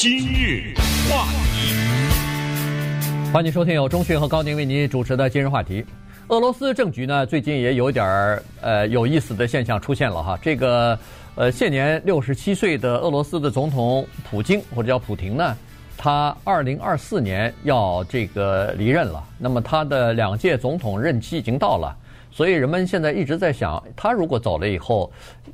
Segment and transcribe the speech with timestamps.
[0.00, 0.72] 今日
[1.10, 5.84] 话题，欢迎收听由钟讯和高宁为您主持的今日话题。
[6.28, 10.38] 俄罗斯政局呢，最近也有点儿呃有意思的现象出现了哈。
[10.40, 10.96] 这个
[11.34, 15.56] 呃，现年六十七岁的俄罗斯的总统普京或者叫普廷呢，
[15.96, 19.24] 他二零二四年要这个离任了。
[19.36, 21.92] 那么他的两届总统任期已经到了，
[22.30, 25.12] 所以人们现在一直在想，他如果走了以后，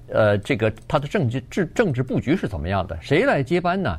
[0.09, 2.95] 呃，这个他的政治政政治布局是怎么样的？
[3.01, 3.99] 谁来接班呢？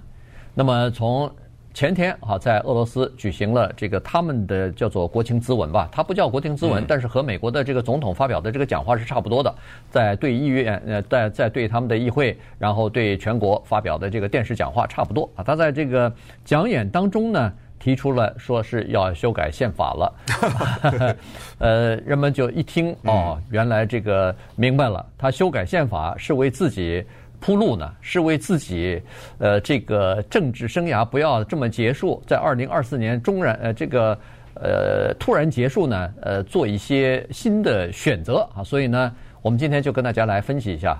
[0.58, 1.30] 那么从
[1.74, 9.54] 前天啊，在俄罗斯举行了这个他们的叫做国情咨文吧，它不叫国情咨文，但是和美国的这个总统发表的这个讲话是差不多的，
[9.92, 15.44] 在对议院呃，在在对他们的议会，然后对全国发表的这个电视讲话差不多啊。
[15.44, 16.10] 他在这个
[16.46, 21.16] 讲演当中呢，提出了说是要修改宪法了，
[21.60, 27.04] 呃，人们就一听哦，原来这个明白了，他修改宪法是为自己。
[27.46, 29.00] 铺路呢，是为自己，
[29.38, 34.18] 呃，这个政治生涯不要这么结束，在二零二四年中然呃这个
[34.56, 38.64] 呃突然结束呢，呃，做一些新的选择啊。
[38.64, 41.00] 所以呢，我们今天就跟大家来分析一下，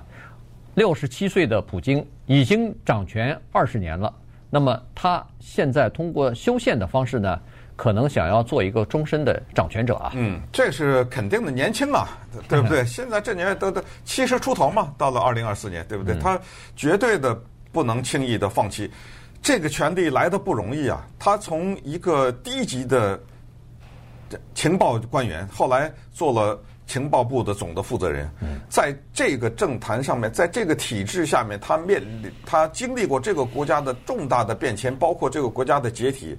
[0.76, 4.14] 六十七岁的普京已经掌权二十年了，
[4.48, 7.40] 那么他现在通过修宪的方式呢，
[7.76, 10.10] 可能想要做一个终身的掌权者啊？
[10.14, 12.84] 嗯，这是肯定的，年轻啊，对不对？
[12.88, 16.14] 现在这年都都七十出头嘛，到了二零二四年，对不对？
[16.14, 16.40] 嗯、他
[16.74, 17.38] 绝对的
[17.70, 18.90] 不能轻易的放弃
[19.42, 21.06] 这个权力，来的不容易啊。
[21.18, 23.20] 他从一个低级的
[24.54, 28.30] 情报官员，后来做了情报部的总的负责人，
[28.68, 36.38] 在这个政坛上面，在这个体制下面，他面临他经历过这个国家的重大的变迁，包括这个国家的解体。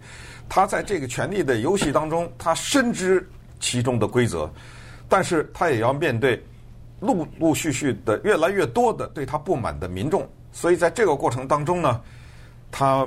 [0.49, 3.27] 他在这个权力的游戏当中，他深知
[3.59, 4.49] 其中的规则，
[5.09, 6.41] 但是他也要面对
[7.01, 11.99] 陆陆续续的越来越多的对他不满的民众，所以在这个过程当中呢，
[12.71, 13.05] 他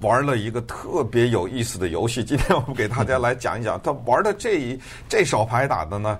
[0.00, 2.22] 玩了一个特别有意思的游戏。
[2.22, 6.18] 今天我们给大家来讲一讲，他玩的这一这手牌打的呢，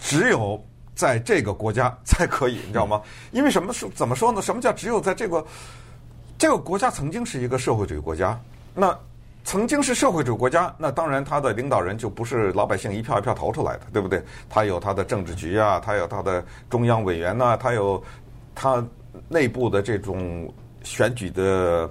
[0.00, 0.62] 只有
[0.94, 3.02] 在这个国家才可以，你知道吗？
[3.32, 4.40] 因为什么说怎么说呢？
[4.40, 5.44] 什么叫只有在这个
[6.38, 8.38] 这个国家曾经是一个社会主义国家？
[8.74, 8.96] 那
[9.44, 14.22] 曾经是社会主义国家，那当然他的领导人就不是老百姓一票一票投出来的，对不对？
[14.48, 18.02] 他有他的政治局啊，他有他的中央委员呐、他有
[18.54, 18.84] 他
[19.28, 21.88] 内部的这种选举的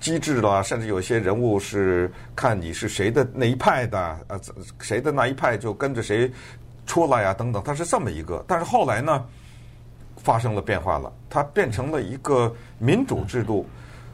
[0.00, 4.40] 机制啦，甚至有些人物是看你是谁的那一派的，呃，
[4.80, 6.30] 谁的那一派就跟着谁
[6.88, 8.44] 出来呀，等等，它是这么一个。
[8.48, 9.24] 但是后来呢，
[10.16, 13.64] 发生了变化了，它变成了一个民主制度，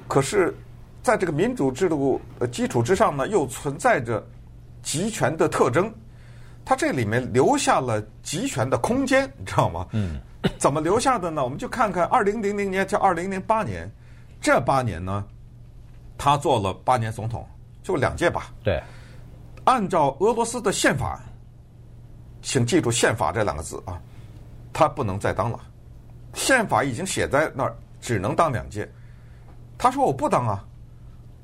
[0.07, 0.55] 可是。
[1.05, 4.27] 在这个民主制度呃基础之上呢，又存在着
[4.83, 5.93] 集权的特征，
[6.65, 9.87] 它这里面留下了集权的空间，你知道吗？
[9.93, 10.19] 嗯，
[10.57, 11.45] 怎么留下的呢？
[11.45, 13.87] 我们就看看二零零零年到二零零八年
[14.41, 15.23] 这八年呢，
[16.17, 17.47] 他做了八年总统，
[17.83, 18.51] 就两届吧。
[18.63, 18.83] 对，
[19.65, 21.21] 按照俄罗斯的宪法，
[22.45, 23.99] 请记住“宪法”这两个字啊，
[24.73, 25.59] 他不能再当了。
[26.35, 28.89] 宪法已经写在那儿，只能当两届。
[29.79, 30.63] 他说：“我不当啊。”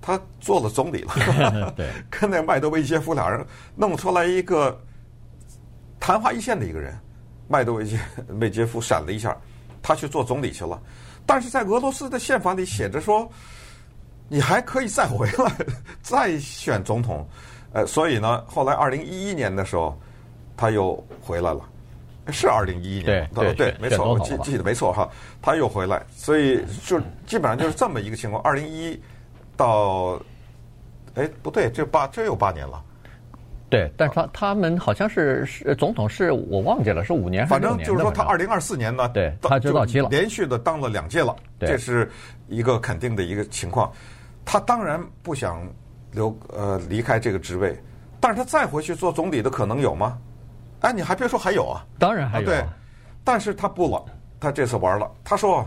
[0.03, 3.45] 他做了总理了， 对， 跟那麦德韦杰夫俩人
[3.75, 4.79] 弄出来一个
[5.99, 6.99] 昙花一现的一个人，
[7.49, 7.99] 麦德韦杰
[8.39, 9.37] 韦杰夫闪了一下，
[9.83, 10.81] 他去做总理去了。
[11.27, 13.31] 但是在俄罗斯的宪法里写着说，
[14.29, 15.53] 你还可以再回来，
[16.03, 17.27] 再选总统。
[17.73, 20.01] 呃，所以呢，后来二零一一年的时候，
[20.61, 21.61] 他又回来了，
[22.31, 25.09] 是二零一一年，对对，没错，我记记得没错哈，
[25.41, 28.43] 他又回来，所以就基本上就是这么一个情况。
[28.43, 29.01] 二零一一。
[29.57, 30.19] 到，
[31.17, 32.83] 哎，不对，这八这有八年了，
[33.69, 37.69] 对，但是他他们好像是是总统，是我忘记了，是五年还是年？
[37.69, 42.11] 反正就是说，他二零二四年呢，对，他就到期了，连续的当了两届了，这是
[42.49, 43.93] 一个肯定的一个情况。
[44.47, 45.69] 他当然不想
[46.11, 47.79] 留呃离开这个职位，
[48.19, 50.17] 但是他再回去做总理的可能有吗？
[50.81, 52.65] 哎，你还别说，还有啊，当然还有，对，
[53.25, 54.05] 但是他不了，
[54.39, 55.67] 他这次玩了，他说，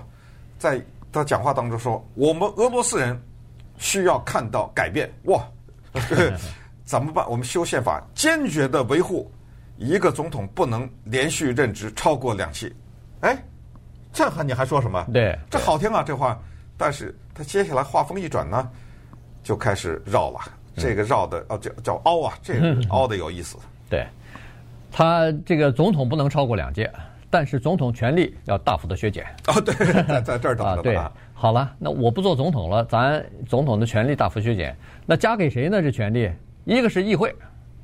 [0.57, 0.81] 在
[1.11, 3.19] 他讲话当中说，我们俄罗斯人。
[3.79, 5.43] 需要看到改变哇！
[6.85, 7.27] 怎么办？
[7.27, 9.29] 我们修宪法，坚决的维护
[9.77, 12.73] 一个总统不能连续任职超过两期。
[13.21, 13.35] 哎，
[14.13, 15.03] 这还你还说什么？
[15.11, 16.39] 对，这好听啊，这话。
[16.77, 18.69] 但是他接下来话锋一转呢，
[19.41, 20.39] 就开始绕了。
[20.77, 23.57] 这个绕的哦，叫叫凹啊，这个 凹的有意思。
[23.89, 24.07] 对，
[24.93, 26.89] 他这个总统不能超过两届，
[27.27, 29.25] 但是总统权力要大幅的削减。
[29.47, 29.73] 哦，对，
[30.03, 30.99] 在在这儿等着对。
[31.33, 35.81] 好了，那我不做总统了，咱总统的权力大幅削减，那加给谁呢？
[35.81, 36.31] 这权力，
[36.63, 37.33] 一个是议会，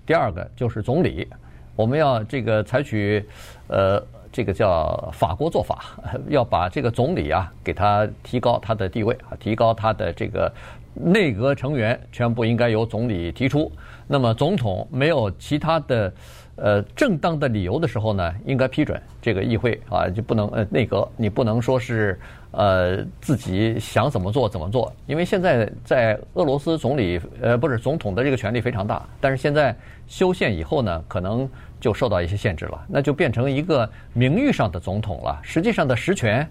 [0.06, 1.28] 第二个就是总理。
[1.76, 3.26] 我们要这个采取，
[3.68, 4.02] 呃，
[4.32, 10.52] 这个叫法国做法， 要把这个总理啊，给他提高他的地位啊，提高他的这个
[10.94, 13.72] 内阁成员全部应该由总理提出。
[14.08, 16.14] 那么总统没有其他的
[16.62, 22.20] 呃正当的理由的时候呢，应该批准这个议会啊，就不能呃内阁你不能说是
[22.52, 29.76] 呃自己想怎么做怎么做，因为现在在俄罗斯总理呃不是总统的这个权力非常大，但是现在
[30.08, 31.48] 修宪以后呢，可能
[31.80, 36.48] 就受到一些限制了，那就变成一个名誉上的总统了，实际上的实权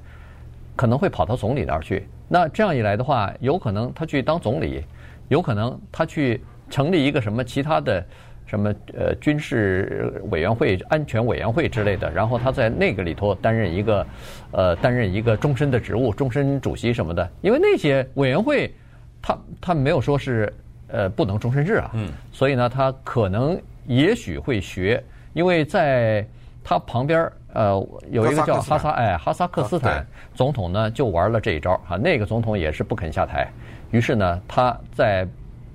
[0.74, 2.06] 可能会跑到总理那儿去。
[2.28, 4.84] 那这样一来的话，有可能他去当总理，
[5.28, 6.40] 有可能他去。
[6.70, 8.04] 成立一个什么其他的
[8.48, 14.06] 什么呃军事委员会、安全委员会之类的，然后他在那个里头担任一个
[14.52, 17.30] 呃担任一个终身的职务，终身主席什么的。
[17.42, 18.74] 因为那些委员会，
[19.20, 20.50] 他他没有说是
[20.86, 25.04] 呃不能终身制啊，嗯，所以呢，他可能也许会学，
[25.34, 26.26] 因为在
[26.64, 33.46] 他旁边呃有一个叫哈萨哎哈萨克斯坦总统呢就玩了这一招啊，那个总统也是不肯下台，
[33.90, 35.28] 于是呢他在。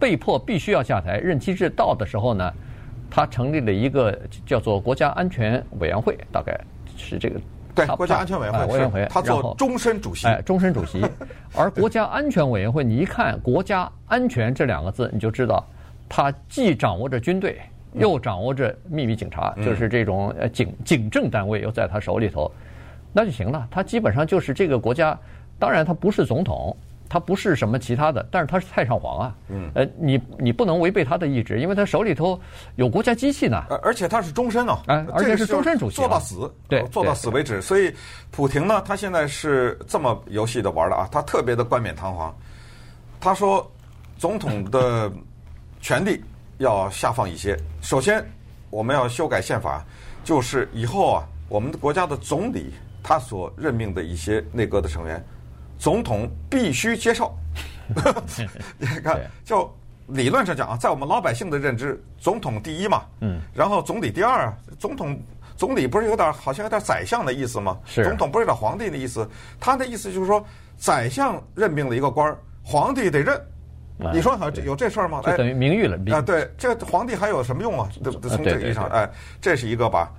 [0.04, 2.54] 被迫必须要下台，任期制到的时候呢，
[3.10, 4.14] 他成立了一个
[4.46, 6.60] 叫做国家安全委员会，大概
[6.98, 7.40] 是这个
[7.74, 11.02] 对国家安全委员会委员会，他做终身主席，哎，终身主席。
[11.56, 15.66] 而国家安全委员会，你一看“国家安全”这两个字，你就知道，
[16.10, 17.62] 他既掌握着军队，
[17.94, 22.52] 又掌握着秘密警察，嗯、就是这种呃警警政单位，又在他手里头，
[23.14, 23.66] 那就行了。
[23.72, 25.18] 他基本上就是这个国家，
[25.58, 26.76] 当然他不是总统。
[27.14, 29.36] 他不是什么其他的，但是他是太上皇啊。
[29.48, 29.70] 嗯。
[29.76, 32.40] 呃，你你不能违背他的意志，因为他手里头
[32.76, 33.66] 有国家机器呢。
[33.84, 34.80] 而且他是终身哦。
[34.88, 35.98] 啊，而且是终身主席。
[35.98, 36.52] 做到死。
[36.68, 36.82] 对。
[36.88, 37.62] 做到死为止。
[37.62, 37.94] 所以，
[38.32, 42.36] 普廷呢，他现在是这么游戏的玩的啊，他特别的冠冕堂皇。
[43.22, 43.72] 他说，
[44.18, 45.12] 总统的
[45.82, 46.20] 权力
[46.58, 47.56] 要下放一些。
[47.84, 48.26] 首先，
[48.72, 49.86] 我们要修改宪法，
[50.24, 52.74] 就是以后啊，我们的国家的总理
[53.04, 55.24] 他所任命的一些内阁的成员。
[55.84, 57.36] 总统必须接受，
[58.80, 59.70] 你看，就
[60.08, 65.20] 理论上讲啊，在我们老百姓的认知，总统第一嘛，嗯，然后总理第二啊，总统
[65.58, 67.78] 总理不是有点好像有点宰相的意思吗？
[67.84, 69.30] 是，总统不是有点皇帝的意思？
[69.60, 70.42] 他的意思就是说，
[70.78, 73.38] 宰相任命了一个官儿，皇帝得认。
[74.14, 75.22] 你说好有这事儿吗？
[75.26, 75.98] 就等于名誉了。
[76.16, 77.90] 啊，对，这皇帝还有什么用啊？
[78.02, 78.32] 对不对？
[78.32, 79.10] 从这个意义上，哎，
[79.42, 80.10] 这是一个吧？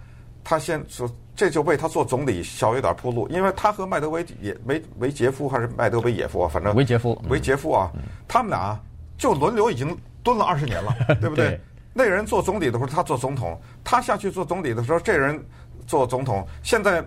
[0.45, 1.09] 他先说。
[1.37, 7.91] 这就为他做总理小有点铺路，因为他和麦德韦也维维杰夫还是麦德韦也夫啊，反正维杰夫维杰夫啊，
[8.29, 8.79] 他们俩
[9.19, 11.49] 就轮流已经蹲了二十年了， 对不对？
[11.49, 11.61] 对，
[11.93, 15.45] 那人做总理的时候他做总统，他下去做总理的时候这人
[15.87, 17.05] 做总统，现在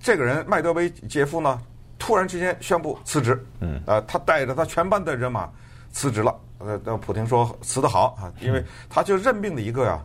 [0.00, 1.60] 这个人麦德韦杰夫呢，
[1.98, 5.48] 突然之间宣布辞职，嗯，呃，他带着他全班的人马
[5.92, 10.02] 辞职了，呃，普京说辞得好啊，因为他就任命了一个呀。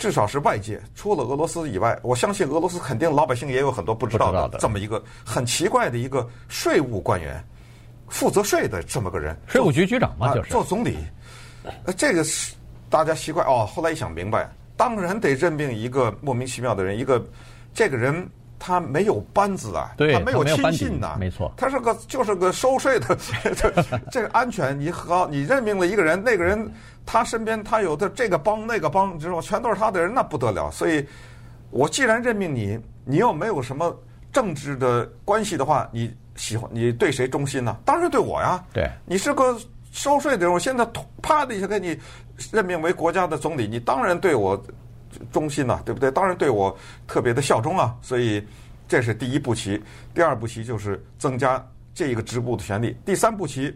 [0.00, 7.44] 至少是外界除了俄罗斯以外，我相信俄罗斯肯定老百姓也有很多不知道的这么一个很奇怪的一个税务官员，
[8.08, 10.96] 负责税的这么个人，税务局局长嘛，就是做总理。
[11.98, 12.54] 这个是
[12.88, 13.66] 大家奇怪哦。
[13.66, 17.22] 后来一想明白，当然得任命一个莫名其妙的人，一个
[17.74, 18.26] 这个人
[18.60, 23.18] 他没有班子啊，他没有亲信呐，没错，他是个就是个收税的，
[23.56, 23.72] 这
[24.12, 26.70] 这个安全你好，你任命了一个人，那个人。
[27.06, 29.42] 他身边他有的这个帮那个帮，知道吗？
[29.42, 30.70] 全都是他的人，那不得了。
[30.70, 31.04] 所以，
[31.70, 33.98] 我既然任命你，你又没有什么
[34.30, 37.76] 政治的关系的话，你喜欢你对谁忠心呢？
[37.84, 38.62] 当然对我呀。
[38.72, 39.58] 对，你是个
[39.90, 40.86] 收税的人，我现在
[41.20, 41.98] 啪的一下给你
[42.52, 44.62] 任命为国家的总理，你当然对我
[45.32, 46.10] 忠心了，对不对？
[46.10, 46.76] 当然对我
[47.06, 47.96] 特别的效忠啊。
[48.02, 48.44] 所以，
[48.88, 49.82] 这是第一步棋。
[50.14, 51.64] 第二步棋就是增加
[51.94, 52.96] 这个职务的权利。
[53.04, 53.74] 第三步棋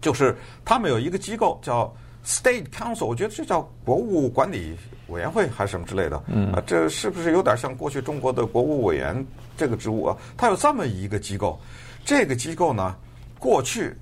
[0.00, 1.94] 就是他们有一个机构叫。
[2.26, 4.74] State Council，我觉得这叫国务管理
[5.08, 9.14] 委员会还是什么之类的，嗯，啊，这是不是有点像过去中国的国务委员
[9.58, 10.16] 这个职务啊？
[10.34, 11.60] 它有这么一个机构，
[12.02, 12.96] 这个机构呢，
[13.38, 13.94] 过去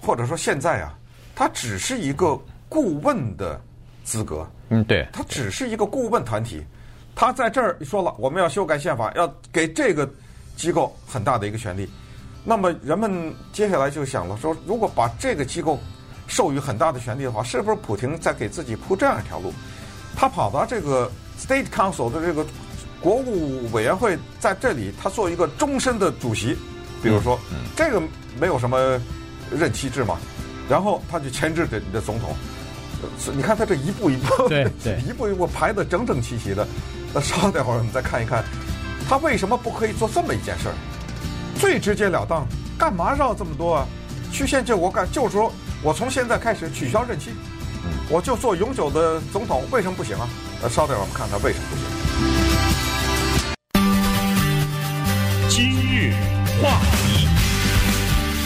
[0.00, 0.98] 或者说现在啊，
[1.36, 2.36] 它只是一个
[2.68, 3.60] 顾问的
[4.08, 6.64] 资格，嗯，对，他只是一个顾问团体，
[7.14, 10.08] 他在这儿说了，我们要修改宪法，要给这个
[10.56, 11.86] 机构很大的一个权利，
[12.42, 15.78] 那么人们接下来就想了，说如果把这个机构
[16.26, 19.52] 授予很大的权利的话，是不是普京在给自己铺这样一条路？
[20.16, 22.46] 他跑到这个 State Council 的这个
[23.02, 26.56] 国务委员会，在这里他做一个终身的主席，
[27.02, 27.38] 比如说，
[27.76, 28.02] 这个
[28.40, 28.98] 没有什么
[29.52, 30.18] 任期制嘛，
[30.66, 32.34] 然后他就牵制着你的总统，
[33.34, 36.66] 你看他这一步一步，对对， 一步一步排得整整齐齐的。
[37.12, 38.44] 那稍等会儿我们再看一看，
[39.08, 40.74] 他为什么不可以做这么一件事儿？
[41.58, 42.46] 最直截了当，
[42.78, 43.86] 干嘛绕这么多啊？
[44.32, 45.52] 曲线救国干，就是说。
[45.80, 47.30] 我从现在开始取消任期，
[48.10, 50.28] 我就做永久的总统，为什么不行啊？
[50.60, 51.97] 呃，稍等，我们看看为什么不行。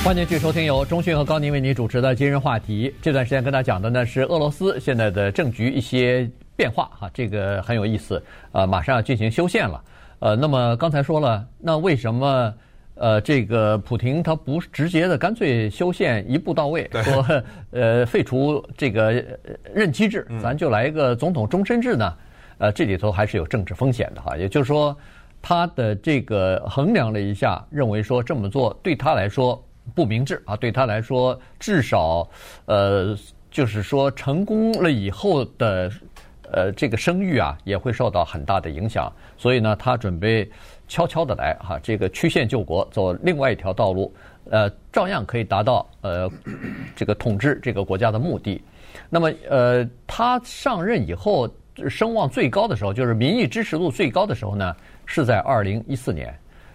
[0.05, 2.93] 欢迎继续收听由中讯和高宁为您主持的今日话题。
[3.01, 8.21] 这段时间跟大家讲的呢是俄罗斯现在的政局一些变化哈，这个很有意思。
[8.51, 9.85] 呃，马上要进行修宪了。
[10.19, 12.53] 呃，那么刚才说了，那为什么
[12.97, 19.25] 呃这个普廷他不直接的干脆修宪一步到位，说呃废除这个
[19.73, 22.13] 任期制，咱就来一个总统终身制呢？
[22.59, 24.37] 呃，这里头还是有政治风险的哈。
[24.37, 24.95] 也就是说，
[25.41, 29.65] 他的这个衡量了一下，认为说这么做对他来说。
[29.95, 30.57] 不明智啊！
[30.57, 32.29] 对他来说，至少，
[32.67, 33.17] 呃，
[33.51, 35.91] 就是说成功了以后的，
[36.51, 39.13] 呃，这个声誉啊，也会受到很大的影响。
[39.37, 40.49] 所以呢，他准备
[40.89, 44.15] 悄悄的来哈，这个曲线救国，走另外一条道路，
[44.51, 46.31] 呃，照样可以达到呃
[46.95, 48.63] 这个统治这个国家的目的。
[49.11, 51.49] 那么，呃，他上任以后
[51.89, 56.33] 声望最高的时候，就是民意支持度最高的时候呢，是在二零一四年。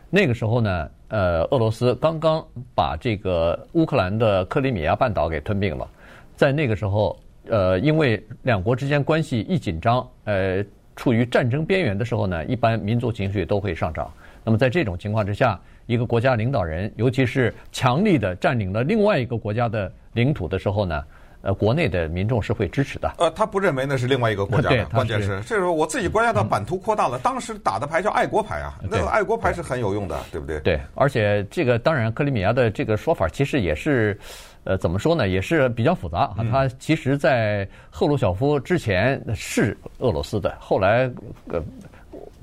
[0.10, 5.88] 那个时候呢，呃，俄罗斯刚刚把这个乌克兰的克里米亚半岛给吞并了，
[6.36, 10.64] 在那个时候，呃，因为两国之间关系一紧张，呃，
[10.96, 14.10] 处于战争边缘的时候呢，一般民族情绪都会上涨。
[14.46, 21.04] 那么在这种情况之下，一个国家领导人，尤其是强力的占领了另外一个国家的领土的时候呢，
[21.48, 23.10] 呃，国内的民众是会支持的。
[23.20, 27.18] 呃，他不认为那是另外一个国家的，关键是这时候我自己国家的版图扩大了。
[27.20, 30.60] 当时打的牌叫爱国牌啊，那个爱国牌是很有用的，对不对？
[30.60, 34.20] 对，而且这个当然，克里米亚的这个说法其实也是，
[34.66, 36.46] 呃，怎么说呢，也是比较复杂啊。
[36.52, 41.10] 他其实，在赫鲁晓夫之前是俄罗斯的，后来
[41.48, 41.64] 呃，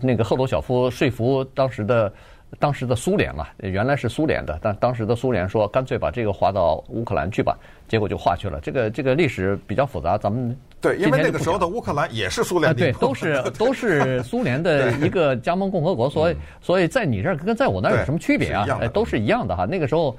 [0.01, 2.11] 那个赫鲁晓夫说服当时的。
[2.59, 7.59] 当时的苏联嘛，原来是苏联的，但当时的苏联说干脆把这个划到乌克兰去吧，
[7.89, 8.61] 结果就划去了。
[8.61, 18.67] 这个这个历史比较复杂，咱们对，因为那个时候的乌克兰也是苏联的，对，都是都是苏联的 一个加盟共和国，所以所以在你这儿跟在我那儿有什么区别啊？
[18.81, 19.65] 哎，都是一样的哈。
[19.65, 20.17] 那个时候，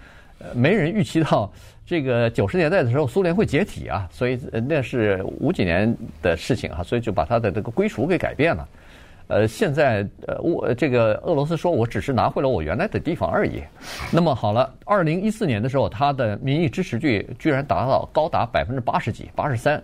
[0.53, 1.51] 没人预期到
[1.85, 8.67] 这个九十年代的时候苏联会解体啊，所以那是五几年的事情啊，所以就把它的这个归属给改变了。
[9.27, 13.63] 呃，现在呃，我这个俄罗斯说，我只是拿回了我原来的地方而已。
[14.11, 19.81] 那么好了，二零一四年的时候，他的民意支持率居然达到高达百分之八十几，八十三。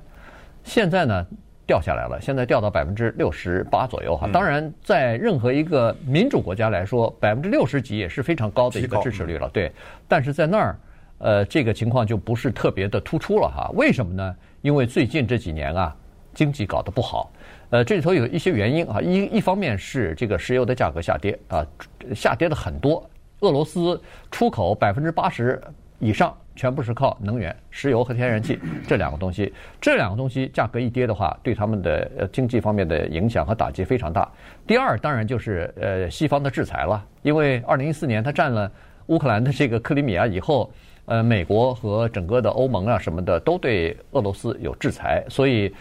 [0.63, 1.25] 现在呢，
[1.65, 4.29] 掉下来了，现在掉到百分之六十八左右哈。
[4.31, 9.71] 当然，在任何一个民主国家来说，百分之六十几也是非常高的一个支持率了，对。
[10.07, 10.77] 但是在那儿，
[11.17, 13.71] 呃，这个情况就不是特别的突出了哈。
[13.73, 14.35] 为什么呢？
[14.61, 15.95] 因为最近这几年啊，
[16.33, 17.31] 经济搞得不好。
[17.69, 21.65] 呃，这里头有一些原因啊，一一方面是这个石油的价格下跌啊，
[22.13, 23.09] 下跌了很多。
[23.39, 25.59] 俄罗斯出口百分之八十
[25.99, 29.53] 以上全部是靠能源，石油和天然气这两个东西。
[29.79, 34.29] 这两个东西价格一跌的话，对他们的呃经济方面的影响和打击非常大。
[34.67, 38.69] 第二，当然就是呃西方的制裁了，因为二零一四年他占了
[39.07, 40.69] 乌克兰的这个克里米亚以后，
[41.05, 45.73] 呃，美国和整个的欧盟啊什么的都对俄罗斯有制裁，所以。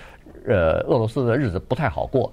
[0.51, 2.33] 呃，俄罗斯的日子不太好过。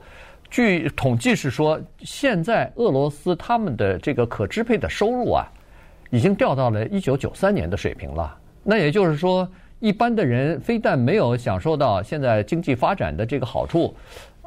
[0.49, 5.45] 据统计是说，现在俄罗斯他们的这个可支配的收入啊，
[6.09, 8.37] 已经掉到了一九九三年的水平了。
[8.63, 9.47] 那也就是说，
[9.79, 13.93] 一般的人非但没有享受到现在经济发展的这个好处，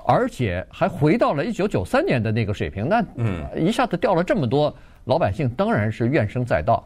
[0.07, 2.89] 而且还回到了一九九三年的那个水平。
[2.89, 4.75] 那嗯，一下子掉了这么多，
[5.05, 6.83] 老百姓当然是怨声载道。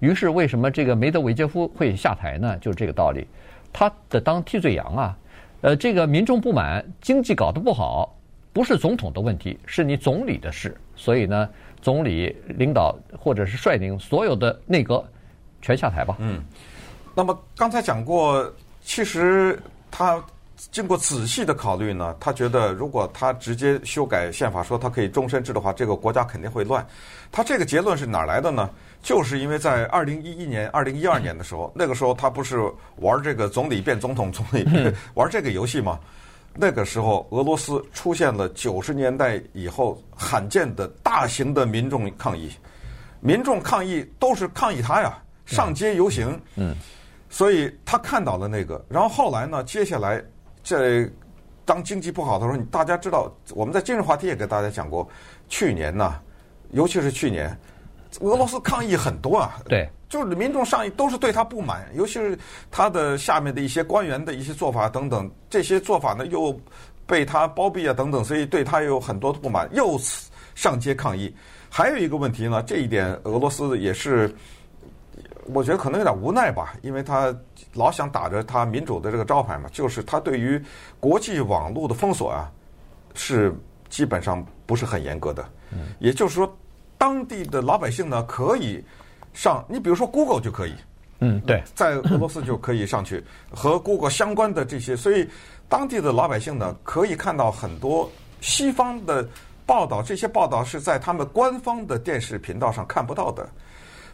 [0.00, 2.58] 于是，为什么这个梅德韦杰夫会下台呢？
[2.60, 3.28] 就是这个道理，
[3.72, 5.16] 他的当替罪羊啊。
[5.62, 8.14] 呃，这个民众不满，经济搞得不好，
[8.52, 10.76] 不是总统的问题，是你总理的事。
[10.94, 11.48] 所以呢，
[11.80, 15.04] 总理领导或者是率领所有的内阁
[15.60, 16.16] 全下台吧。
[16.20, 16.42] 嗯。
[17.14, 19.58] 那么刚才讲过，其实
[19.90, 20.22] 他
[20.70, 26.84] 经过仔细的考虑呢，他觉得如果他直接修改宪法，说他可以终身制的话，这个国家肯定会乱。
[27.30, 28.70] 他这个结论是哪儿来的呢？
[29.02, 32.58] 就是因为在二零一一年、二零一二年的时候，那个时候他不是
[32.96, 36.00] 玩这个总理变总统、总理变 玩这个游戏吗？
[36.54, 42.50] 那个时候，俄罗斯出现了九十年代以后罕见的大型的民众抗议，
[43.20, 46.40] 民众抗议都是抗议他呀，上街游行。
[46.54, 46.74] 嗯，
[47.28, 50.24] 所以他看到了那个，然后后来呢，接下来
[50.74, 51.08] 在
[51.64, 55.08] 当经济不好的时候，大家知道我们在今日话题也给大家讲过，
[55.48, 56.20] 去年呢，
[56.72, 57.56] 尤其是去年。
[58.20, 62.38] 俄罗斯抗议很多啊，对，就是民众上议都是对他不满，尤其是
[62.70, 66.58] 他的下面的一些官员的一些做法等等，这些做法呢又
[67.04, 69.98] 被他包庇啊等等，所以对他有很多的不满，又
[70.54, 71.34] 上街抗议。
[71.68, 74.34] 还有一个问题呢，这一点俄罗斯也是，
[75.52, 77.34] 我觉得可能有点无奈吧，因为他
[77.74, 80.62] 老想打着他民主的这个招牌嘛，就是他对于
[81.00, 82.50] 国际网络的封锁啊，
[83.14, 83.54] 是
[83.88, 85.48] 基本上不是很严格的，
[85.98, 86.56] 也就是说。
[86.98, 88.82] 当地的老百姓呢，可以
[89.34, 90.72] 上，你比如说 Google 就可以，
[91.18, 93.22] 嗯，对，在俄罗斯就可以上去
[93.52, 95.28] 和 Google 相关的这些，所以
[95.68, 98.10] 当地的老百姓呢，可以看到很多
[98.40, 99.28] 西方的
[99.66, 103.46] 报道，这些报道是在他们官方的电视频道上看不到的。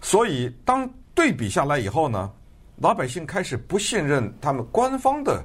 [0.03, 2.31] 所以当对比下来以后呢，
[2.77, 5.43] 老百姓开始不信任他们官方的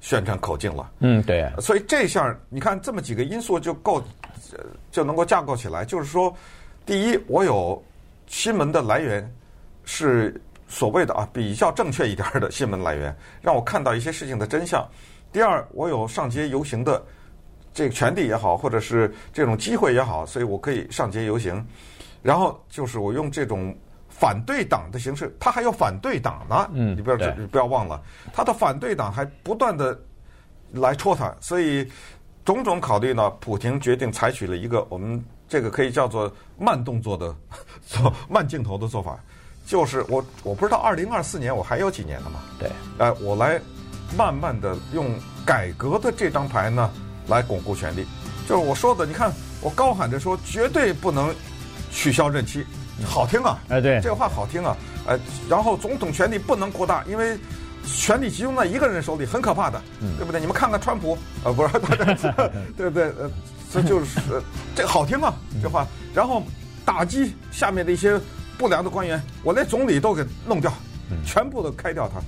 [0.00, 0.92] 宣传口径了。
[0.98, 1.50] 嗯，对。
[1.60, 4.04] 所以这下你看这么几个因素就够，
[4.90, 6.36] 就能够架构起来，就是说，
[6.84, 7.82] 第一，我有。
[8.32, 9.28] 新闻的来源
[9.84, 13.12] 是所谓的啊比较正确一点的新闻来源，
[13.42, 14.88] 让我看到一些事情的真相。
[15.32, 17.04] 第二，我有上街游行的
[17.74, 21.66] 这个权利也好，或者是这种机会也好，所以我可以上街游行。
[22.22, 23.76] 然后就是我用这种
[24.20, 28.00] 反对党的形式，他还有反对党呢，嗯，你不要你不要忘了，
[28.32, 29.98] 他的反对党还不断的
[30.72, 31.90] 来戳他，所以
[32.44, 35.24] 种种考虑呢，普京决定采取了一个我们。
[35.50, 37.34] 这个可以叫做慢动作的
[37.84, 39.18] 做慢镜头的做法，
[39.66, 42.38] 就是我我不知道二零二四年我还有几年了嘛？
[42.56, 43.60] 对，呃，我来
[44.16, 45.12] 慢慢的用
[45.44, 46.88] 改革的这张牌呢
[47.26, 48.06] 来巩固权力。
[48.48, 51.34] 就是我说的，你看我高喊着说绝对不能
[51.90, 52.64] 取消任期，
[53.04, 53.58] 好听啊！
[53.68, 54.76] 哎，对，这个话好听啊！
[55.06, 57.38] 呃，然后总统权力不能扩大，因为
[57.84, 59.80] 权力集中在一个人手里很可怕的，
[60.18, 60.40] 对不对？
[60.40, 61.72] 你们看看川普，呃，不是，
[62.76, 63.04] 对不对？
[63.18, 63.30] 呃。
[63.72, 64.18] 这就是
[64.74, 65.86] 这个好听啊，这话。
[66.12, 66.42] 然后
[66.84, 68.20] 打击下面的一些
[68.58, 70.72] 不良的官员，我连总理都给弄掉，
[71.24, 72.20] 全部都开掉他。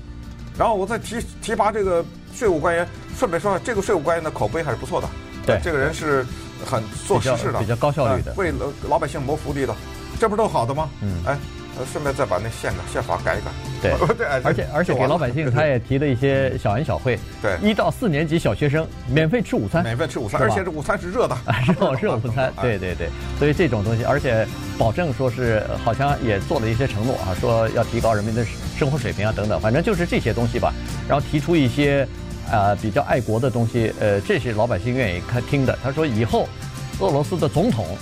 [0.57, 2.87] 然后我再提提拔这个税务官员，
[3.19, 5.09] 顺便说，这个税务官员的口碑还是不错的。
[5.45, 6.25] 对，这个人是
[6.65, 9.75] 很做实事的，比较高效率的，为老老百姓谋福利的，
[10.23, 10.89] 这不都好的吗？
[11.01, 11.37] 嗯，哎。
[11.77, 13.51] 呃，顺便再把那宪的宪法改一改。
[13.81, 17.19] 对， 对，而且而且给老百姓，他也提了一些小恩小惠。
[17.41, 21.35] 对，一到四年级小学生免费吃午餐，免费吃午餐，而且这午餐是热的，
[21.81, 22.53] 热热午餐。
[22.61, 24.47] 对对对，所以这种东西，而且
[24.79, 28.45] 保证说是好像也做了一些承诺啊，说要提高人民的
[28.77, 30.75] 生活水平啊等等，反正就是这些东西吧。
[31.09, 32.07] 然后提出一些
[32.51, 35.77] 呃比较爱国的东西，呃，这是老百姓愿意看听的。
[35.83, 36.47] 他说以后
[37.01, 37.97] 俄罗斯的总统。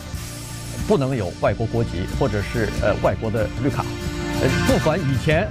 [0.91, 3.85] 不能有外国国籍或者是呃外国的绿卡，
[4.43, 5.49] 呃，不管以前，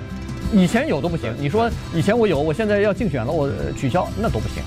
[0.52, 1.34] 以前有都不行。
[1.39, 4.62] 你说以前我有，我现在要竞选了，我取消那都不行。